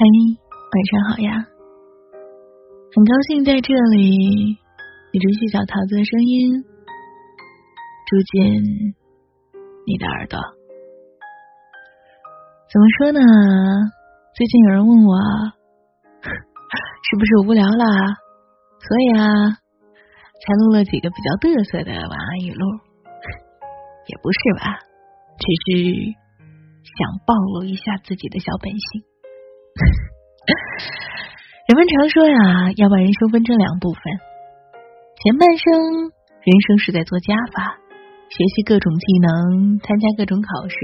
[0.00, 1.44] 嗨，晚上好呀！
[2.96, 4.56] 很高兴在这里，
[5.12, 6.64] 你熟悉小桃子的声音
[8.08, 8.40] 住进
[9.84, 10.40] 你的耳朵。
[12.72, 13.20] 怎么说呢？
[14.34, 15.12] 最近有人问我，
[17.04, 17.84] 是不是无聊啦？
[18.80, 22.66] 所以啊，才录了几个比较嘚瑟的晚安语录。
[24.06, 24.80] 也不是吧，
[25.36, 26.16] 只是
[26.88, 29.09] 想暴露一下自己的小本性。
[31.68, 34.02] 人们常说呀，要把人生分成两部分，
[35.22, 37.78] 前半生人生是在做加法，
[38.28, 40.74] 学习各种技能，参加各种考试，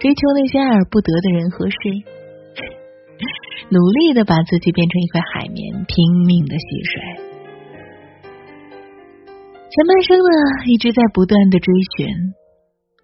[0.00, 1.76] 追求那些爱而不得的人和事，
[3.72, 7.00] 努力的把自己变成一块海绵，拼命的吸水。
[9.70, 10.28] 前半生呢，
[10.66, 12.06] 一直在不断的追寻，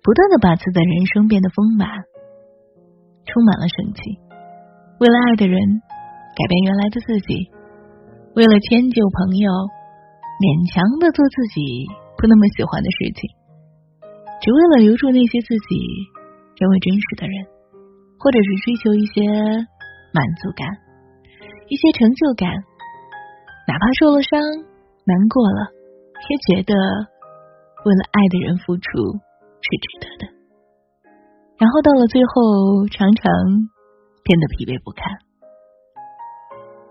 [0.02, 1.88] 不断的把自己的人生变得丰满，
[3.27, 4.30] 充满了生气。
[5.00, 5.56] 为了爱的人
[6.36, 7.48] 改变原来的自己，
[8.37, 9.48] 为了迁就朋友
[10.37, 11.88] 勉强的做自己
[12.20, 13.24] 不那么喜欢的事情，
[14.45, 15.73] 只为了留住那些自己
[16.60, 17.48] 认为真实的人，
[18.20, 19.24] 或者是追求一些
[20.12, 20.68] 满足感、
[21.73, 22.52] 一些成就感，
[23.64, 24.37] 哪怕受了伤、
[25.09, 25.73] 难过了，
[26.29, 28.85] 也觉得为了爱的人付出
[29.64, 30.23] 是值得的。
[31.57, 33.79] 然后到了最后，常常。
[34.30, 35.02] 变得疲惫不堪，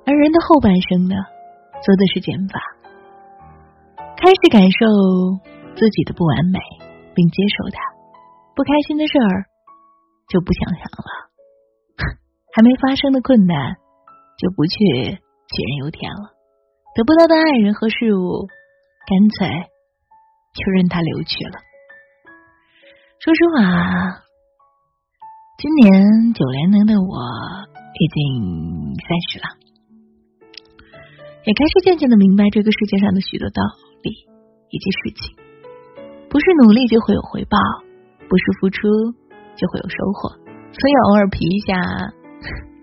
[0.04, 1.16] 而人的后半生呢，
[1.80, 2.60] 做的是减法，
[4.20, 4.84] 开始感受
[5.72, 6.60] 自己的不完美，
[7.16, 7.80] 并接受它。
[8.60, 9.48] 不开心的事儿
[10.28, 11.08] 就不想想了，
[12.52, 13.80] 还没发生的困难
[14.36, 14.76] 就不去
[15.48, 16.36] 杞人忧天了。
[16.92, 18.52] 得不到的爱人和事物，
[19.08, 21.56] 干脆就任它流去了。
[23.24, 24.28] 说实话。
[25.60, 27.20] 今年九零年的我
[27.92, 29.60] 已经三十了，
[31.44, 33.60] 也开始渐渐的明白这个世界上的许多道
[34.00, 34.10] 理
[34.72, 35.36] 以及事情。
[36.32, 37.60] 不是努力就会有回报，
[38.32, 38.88] 不是付出
[39.60, 40.32] 就会有收获。
[40.72, 41.76] 所以偶尔皮一下，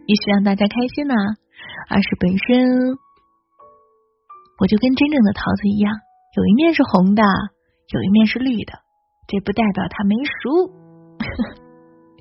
[0.05, 1.17] 也是让大家开心呐，
[1.89, 2.93] 而是本身
[4.61, 5.89] 我就跟真正的桃子一样，
[6.37, 8.85] 有一面是红的，有一面是绿的，
[9.29, 10.77] 这不代表它没熟。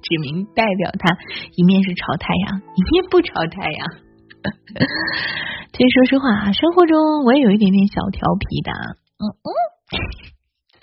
[0.06, 1.18] 指明代表他
[1.58, 3.82] 一面是朝太阳，一面不朝太阳。
[5.74, 8.72] 其实说实话啊，生活中我也有一点点小调皮的。
[9.18, 9.50] 嗯嗯。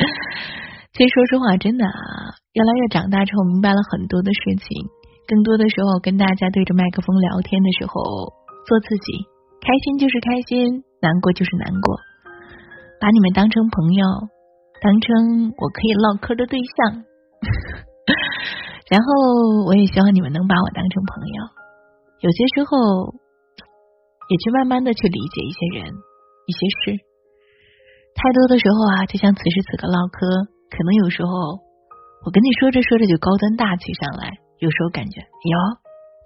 [0.93, 4.69] 其实说实话，真的啊，越来越长大之后，明白了很多的事情。
[5.27, 7.94] 更多的时候，跟大家对着麦克风聊天的时候，
[8.66, 9.25] 做自己，
[9.62, 11.97] 开心就是开心，难过就是难过，
[13.00, 14.04] 把你们当成朋友，
[14.83, 17.04] 当成我可以唠嗑的对象。
[18.92, 21.38] 然后我也希望你们能把我当成朋友，
[22.20, 23.08] 有些时候
[24.28, 25.88] 也去慢慢的去理解一些人、
[26.44, 27.00] 一些事。
[28.12, 30.20] 太多的时候啊，就像此时此刻唠嗑，
[30.69, 31.32] 可能有时候
[32.20, 34.28] 我跟你说着说着就高端大气上来，
[34.60, 35.56] 有时候感觉哟，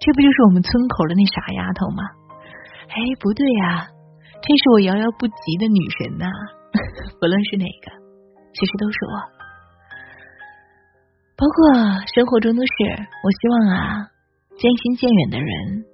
[0.03, 2.03] 这不就是我们村口的那傻丫头吗？
[2.91, 3.87] 哎，不对呀，
[4.43, 6.27] 这是我遥遥不及的女神呐！
[7.23, 7.95] 不论是哪个，
[8.51, 9.36] 其实都是我。
[11.37, 14.09] 包括生活中的事，我希望啊，
[14.57, 15.85] 渐行渐远的人，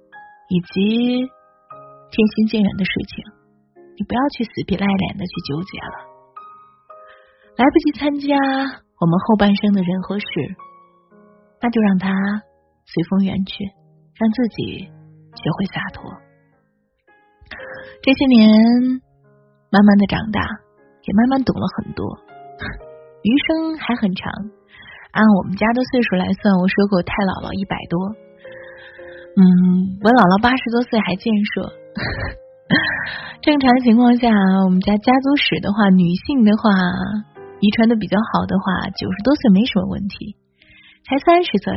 [0.48, 3.22] 以及渐行渐远的事情，
[3.92, 5.96] 你不要去死皮赖脸的去纠结了。
[7.56, 8.34] 来不及参加
[8.98, 10.26] 我们后半生的人和事，
[11.60, 12.08] 那就让它
[12.86, 13.64] 随风远去，
[14.16, 14.88] 让自己
[15.36, 16.10] 学会洒脱。
[18.00, 18.48] 这些年，
[19.68, 22.18] 慢慢的长大，也慢慢懂了很多，
[23.22, 24.32] 余生还很长。
[25.14, 27.94] 按我们家的岁数来算，我说过太姥姥一百多，
[29.38, 31.70] 嗯，我姥姥八十多岁还健硕。
[33.46, 34.26] 正常情况下，
[34.66, 36.66] 我们家家族史的话，女性的话，
[37.62, 40.34] 遗传的比较好的话，九十多岁没什么问题。
[41.06, 41.70] 才三十岁，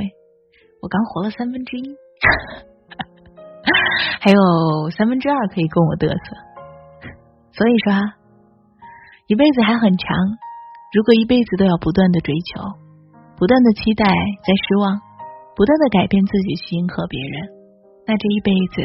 [0.82, 1.94] 我刚活了三分之一，
[4.18, 6.18] 还有三分之二可以供我嘚瑟。
[7.54, 7.94] 所以说，
[9.30, 10.10] 一辈子还很长，
[10.98, 12.87] 如果一辈子都要不断的追求。
[13.38, 14.98] 不断的期待，在失望；
[15.56, 17.46] 不断的改变自己去迎合别人，
[18.10, 18.82] 那这一辈子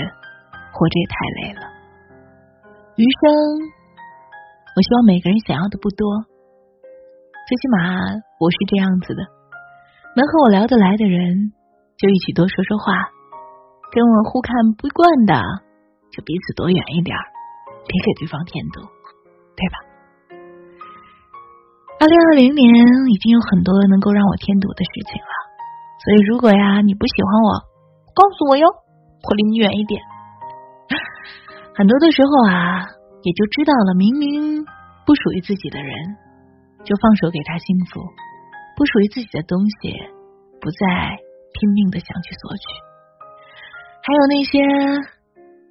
[0.76, 1.64] 活着也太累了。
[3.00, 3.32] 余生，
[4.76, 6.04] 我希望每个人想要的不多，
[7.48, 9.24] 最起码我是这样子的。
[10.14, 11.56] 能和我聊得来的人，
[11.96, 12.92] 就一起多说说话；
[13.88, 15.40] 跟我互看不惯的，
[16.12, 17.16] 就彼此躲远一点，
[17.88, 18.84] 别给对方添堵，
[19.56, 19.91] 对吧？
[22.02, 25.32] 二零二零年已经有很多能够让我添堵的事情了，
[26.02, 27.50] 所以如果呀你不喜欢我，
[28.10, 30.02] 告诉我哟，我离你远一点。
[31.78, 32.90] 很多的时候啊，
[33.22, 34.66] 也就知道了，明明
[35.06, 35.94] 不属于自己的人，
[36.82, 38.02] 就放手给他幸福；
[38.74, 39.94] 不属于自己的东西，
[40.58, 41.22] 不再
[41.54, 42.66] 拼命的想去索取。
[44.02, 44.58] 还有那些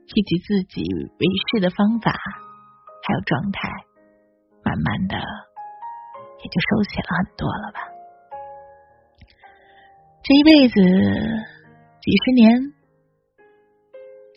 [0.08, 2.16] 提起自己为事的方法，
[3.04, 3.68] 还有状态，
[4.64, 5.20] 慢慢的
[6.42, 7.80] 也就收起了很多了吧。
[10.24, 10.76] 这一辈子，
[12.02, 12.50] 几十年，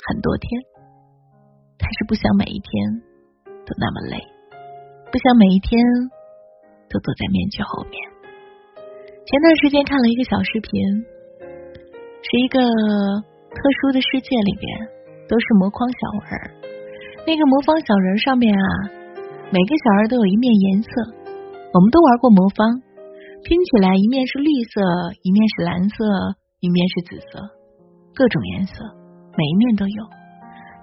[0.08, 0.60] 很多天，
[1.78, 3.02] 他是不想每一天
[3.64, 4.16] 都那么累，
[5.12, 5.80] 不想每一天
[6.88, 7.96] 都躲在面具后面。
[9.24, 10.72] 前段时间看了一个小视频，
[11.40, 14.88] 是一个特殊的世界里边
[15.28, 15.98] 都是魔框小
[16.28, 16.32] 人，
[17.26, 18.68] 那个魔方小人上面啊，
[19.52, 20.90] 每个小人都有一面颜色，
[21.74, 22.80] 我们都玩过魔方。
[23.42, 24.80] 拼起来，一面是绿色，
[25.20, 26.00] 一面是蓝色，
[26.60, 27.36] 一面是紫色，
[28.14, 28.72] 各种颜色，
[29.36, 30.00] 每一面都有。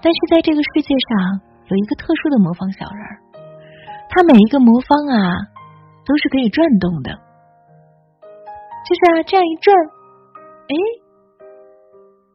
[0.03, 1.41] 但是在这个世界上，
[1.71, 3.01] 有一个特殊的魔方小人，
[4.11, 5.17] 它每一个魔方啊，
[6.05, 7.09] 都是可以转动的。
[8.85, 9.73] 就是啊，这样一转，
[10.69, 10.75] 哎，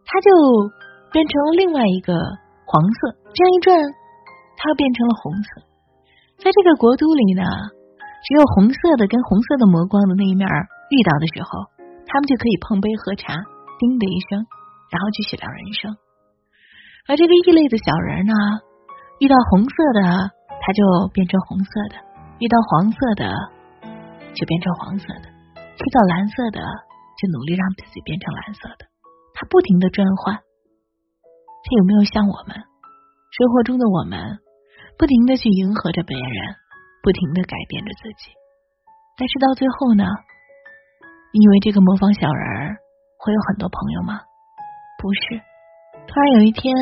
[0.08, 0.32] 它就
[1.12, 2.16] 变成了另外一个
[2.64, 3.78] 黄色；这样一转，
[4.56, 5.48] 它又变成了红色。
[6.42, 7.44] 在这个国都里呢。
[8.26, 10.42] 只有红色的跟红色的魔光的那一面
[10.90, 11.70] 遇到的时候，
[12.10, 13.38] 他们就可以碰杯喝茶，
[13.78, 14.42] 叮的一声，
[14.90, 15.94] 然后继续聊人生。
[17.06, 18.34] 而这个异类的小人呢，
[19.22, 20.82] 遇到红色的，他就
[21.14, 22.02] 变成红色的；
[22.42, 23.30] 遇到黄色的，
[24.34, 25.30] 就变成黄色的；
[25.62, 26.58] 遇到蓝色的，
[27.22, 28.90] 就努力让自己变成蓝色的。
[29.38, 30.34] 他不停的转换。
[30.34, 34.18] 他有没有像我们生活中的我们，
[34.98, 36.65] 不停的去迎合着别人？
[37.06, 38.34] 不停的改变着自己，
[39.16, 40.02] 但是到最后呢？
[41.30, 42.74] 你以为这个模仿小人
[43.22, 44.18] 会有很多朋友吗？
[44.98, 45.38] 不是，
[46.10, 46.74] 突然有一天，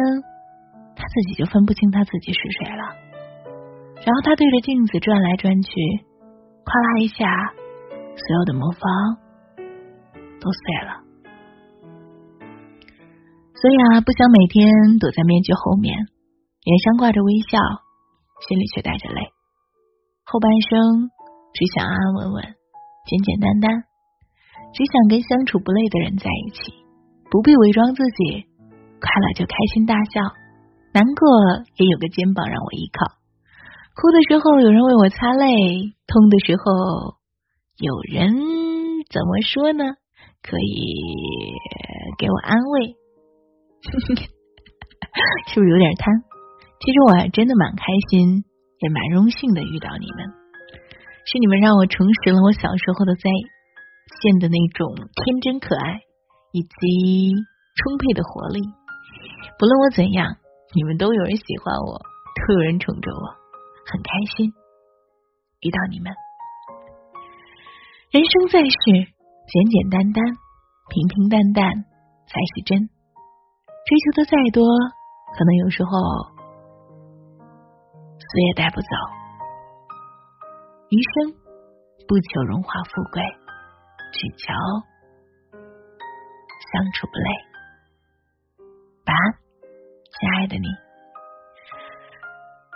[0.97, 2.97] 他自己就分不清他自己是谁了。
[4.01, 5.71] 然后他对着镜子转来转去，
[6.65, 7.29] 哗啦一下，
[8.17, 8.81] 所有的魔方
[10.41, 11.05] 都碎了。
[13.61, 15.93] 所以啊，不想每天躲在面具后面，
[16.65, 17.61] 脸上挂着微笑，
[18.49, 19.34] 心里却带着泪。
[20.25, 21.11] 后半生
[21.53, 22.43] 只想安安稳稳、
[23.07, 23.85] 简简单单，
[24.73, 26.73] 只想跟相处不累的人在一起，
[27.31, 28.49] 不必伪装自己，
[29.01, 30.21] 快乐就开心大笑，
[30.93, 31.29] 难过
[31.77, 33.21] 也有个肩膀让我依靠，
[33.95, 37.21] 哭的时候有人为我擦泪，痛的时候
[37.77, 38.33] 有人
[39.13, 39.85] 怎么说呢？
[40.43, 41.57] 可以
[42.19, 42.97] 给我安慰，
[45.53, 46.25] 是不是有点贪？
[46.81, 48.45] 其实我还真的蛮开心。
[48.85, 50.29] 也蛮荣幸的遇到你们，
[51.25, 53.33] 是你们让我重拾了我小时候的在
[54.21, 56.05] 线的那种天真可爱
[56.53, 58.61] 以及充沛的活力。
[59.59, 60.37] 不论我怎样，
[60.75, 62.05] 你们都有人喜欢我，
[62.45, 63.25] 都有人宠着我，
[63.89, 64.53] 很开心
[65.65, 66.13] 遇到你们。
[68.13, 70.23] 人生在世，简简单单、
[70.93, 71.73] 平平淡淡
[72.29, 72.77] 才是真。
[72.85, 74.63] 追求的再多，
[75.39, 76.34] 可能有时候。
[78.35, 78.89] 死也带不走，
[80.91, 81.39] 余生
[82.09, 83.23] 不求荣华富贵，
[84.11, 84.53] 只求
[86.73, 87.31] 相处不累。
[89.07, 89.39] 晚安，
[90.11, 90.67] 亲爱的你。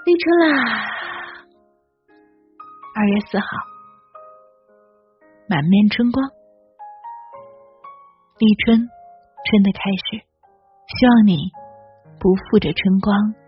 [0.07, 0.47] 立春啦，
[2.95, 3.47] 二月四号，
[5.49, 6.25] 满面春光，
[8.39, 10.25] 立春，春的开始。
[11.01, 11.51] 希望你
[12.21, 13.48] 不负这春光。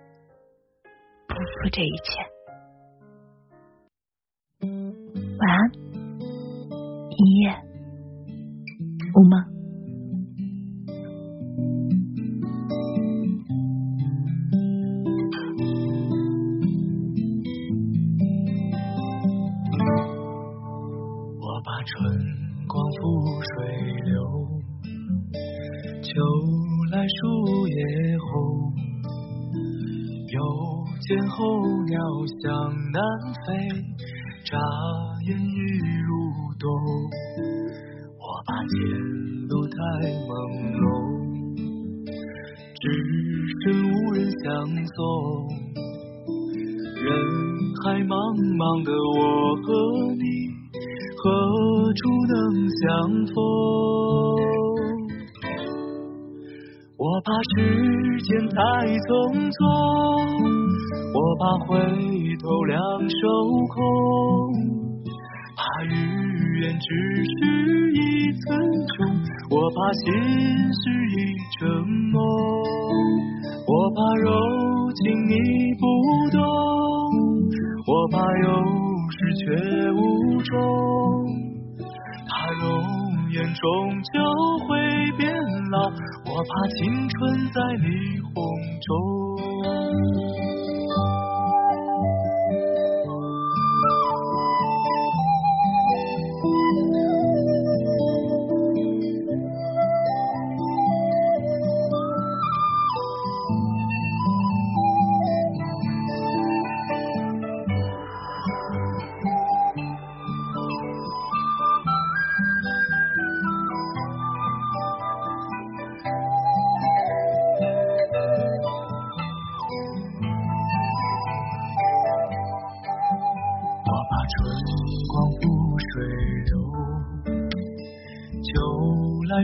[1.41, 2.21] 不负这一切。
[5.39, 5.73] 晚安，
[7.09, 7.51] 一夜
[9.15, 9.60] 无梦。
[30.31, 30.39] 又
[31.09, 31.37] 见候
[31.87, 31.99] 鸟
[32.41, 32.47] 向
[32.93, 33.03] 南
[33.45, 33.49] 飞，
[34.45, 34.57] 眨
[35.27, 35.59] 眼已
[36.07, 36.09] 入
[36.57, 36.71] 冬。
[38.17, 38.71] 我把前
[39.49, 39.75] 路太
[40.23, 40.31] 朦
[40.79, 40.87] 胧，
[42.79, 42.83] 只
[43.65, 44.47] 身无人相
[44.87, 44.97] 送。
[46.95, 47.07] 人
[47.83, 48.15] 海茫
[48.55, 49.19] 茫的我
[49.65, 49.69] 和
[50.15, 50.23] 你，
[51.17, 51.23] 何
[51.95, 52.39] 处能
[52.71, 52.81] 相
[53.27, 54.00] 逢？
[57.23, 57.61] 怕时
[58.23, 58.57] 间太
[59.07, 59.11] 匆
[59.51, 59.59] 匆。
[61.13, 61.69] 我怕回
[62.41, 63.23] 头两手
[63.75, 63.77] 空，
[65.57, 65.93] 怕日
[66.61, 66.87] 圆只
[67.25, 67.37] 是
[67.93, 67.99] 一
[68.41, 68.47] 寸
[68.89, 68.97] 穷，
[69.51, 70.05] 我怕心
[70.73, 71.19] 事已
[71.59, 71.61] 成
[72.13, 72.17] 梦。
[73.67, 74.27] 我怕柔
[74.95, 75.35] 情你
[75.79, 75.83] 不
[76.33, 76.41] 懂，
[77.87, 78.49] 我怕有
[79.11, 79.45] 时却
[79.93, 79.99] 无
[80.43, 80.53] 终。
[82.29, 82.65] 怕容
[83.31, 84.19] 年终究
[84.67, 84.77] 会
[85.17, 85.33] 变
[85.71, 85.79] 老，
[86.27, 87.17] 我怕青春
[87.55, 87.87] 在霓
[88.27, 88.35] 虹
[88.83, 88.91] 中。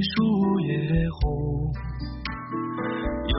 [0.02, 0.68] 树叶
[1.20, 1.72] 红，
[3.26, 3.34] 又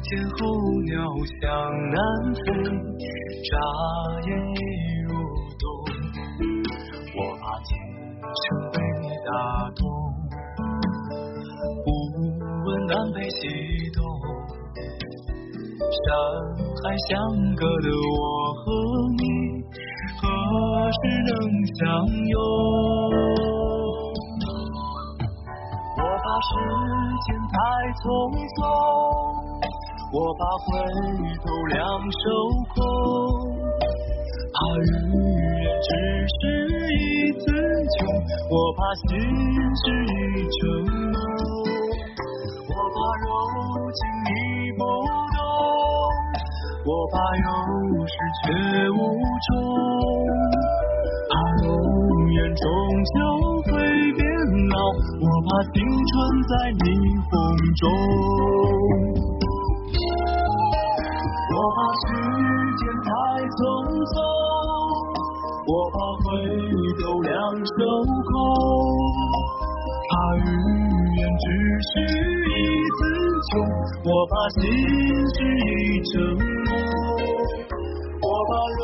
[0.00, 0.38] 见候
[0.86, 0.92] 鸟
[1.40, 1.42] 向
[1.90, 1.96] 南
[2.34, 2.40] 飞，
[3.50, 3.52] 眨
[4.26, 4.62] 眼已
[5.08, 5.10] 入
[5.58, 5.62] 冬。
[7.16, 7.68] 我怕琴
[8.24, 8.42] 声
[8.72, 9.28] 被你打
[9.76, 9.80] 动，
[11.84, 11.86] 不
[12.64, 13.38] 问南北西
[13.92, 13.98] 东。
[15.90, 16.06] 山
[16.82, 17.10] 海相
[17.56, 18.64] 隔的我和
[19.18, 19.22] 你，
[20.20, 20.22] 何
[20.92, 21.30] 时能
[21.74, 21.80] 相
[22.26, 22.38] 拥？
[26.40, 26.50] 时
[27.26, 27.28] 间。
[27.50, 27.56] 太
[28.00, 28.04] 匆
[28.56, 28.58] 匆，
[30.12, 30.68] 我怕回
[31.42, 31.76] 头两
[32.10, 32.22] 手
[32.70, 32.78] 空，
[34.54, 35.90] 怕日月只
[36.38, 36.40] 是
[36.94, 37.02] 一
[37.42, 37.42] 次
[37.98, 37.98] 穷，
[38.48, 39.08] 我怕心
[39.74, 40.14] 事已
[40.56, 40.60] 成
[41.10, 41.18] 梦，
[42.70, 43.26] 我怕柔
[43.90, 44.30] 情你
[44.78, 44.80] 不
[45.34, 45.42] 懂，
[46.86, 47.46] 我怕有
[48.06, 48.54] 始却
[48.94, 48.96] 无
[49.46, 49.50] 终，
[51.28, 51.32] 怕
[51.64, 51.68] 容
[52.30, 52.64] 颜终
[53.14, 53.18] 究
[54.72, 56.14] 我怕青春
[56.46, 56.86] 在霓
[57.26, 57.30] 虹
[57.74, 57.82] 中，
[61.50, 62.06] 我怕时
[62.78, 63.10] 间太
[63.50, 63.60] 匆
[64.14, 64.14] 匆，
[65.66, 66.24] 我怕回
[67.02, 67.34] 头两
[67.66, 67.82] 手
[68.30, 68.32] 空，
[70.06, 70.46] 怕日
[71.18, 71.44] 圆只
[71.90, 71.92] 是
[72.46, 72.48] 一
[72.94, 72.98] 次
[73.50, 73.52] 穷，
[74.06, 74.62] 我怕心
[75.34, 75.36] 事
[75.66, 75.68] 已
[76.12, 76.14] 成
[76.70, 76.70] 梦，
[78.22, 78.82] 我怕柔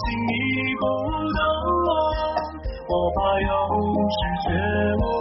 [0.00, 0.32] 情你
[0.80, 0.82] 不
[1.36, 1.44] 懂，
[2.90, 3.50] 我怕有
[4.10, 4.46] 始却
[4.98, 5.20] 无。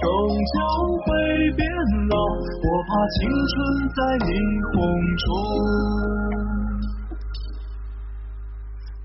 [0.00, 0.56] 终究
[1.04, 1.06] 会
[1.56, 1.60] 变
[2.08, 3.16] 老，我怕青
[3.48, 3.54] 春
[3.96, 4.30] 在霓
[4.70, 4.76] 虹
[5.18, 5.26] 中，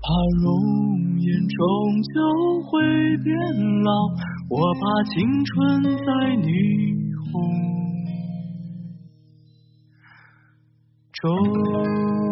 [0.02, 0.06] 怕
[0.42, 0.46] 容
[1.18, 1.58] 颜终
[2.14, 2.16] 究
[2.70, 2.72] 会
[3.24, 3.26] 变
[3.82, 3.90] 老，
[4.50, 5.14] 我怕青
[5.44, 5.52] 春
[5.98, 6.46] 在霓
[7.32, 7.34] 虹
[11.12, 12.23] 中。